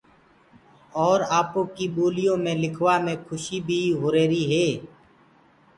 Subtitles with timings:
[1.03, 4.67] اور آپو ڪيِ ٻوليو مي لکوآ مي کُشيٚ بيِٚ هو ريهريِٚ هي۔